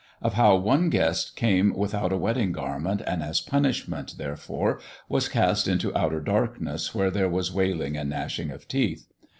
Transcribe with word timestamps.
Of 0.19 0.33
how 0.33 0.55
one 0.55 0.89
guest 0.89 1.35
came 1.35 1.75
without 1.75 2.11
a 2.11 2.17
wedding 2.17 2.51
garment, 2.51 3.03
and, 3.05 3.21
as 3.21 3.39
a 3.39 3.47
punishment, 3.47 4.15
therefore, 4.17 4.79
was 5.07 5.29
cast 5.29 5.67
into 5.67 5.95
outer 5.95 6.21
darkness 6.21 6.95
where 6.95 7.11
there 7.11 7.29
was 7.29 7.53
wailing 7.53 7.95
and 7.97 8.09
gnashing 8.09 8.49
of 8.49 8.67
teeth. 8.67 9.05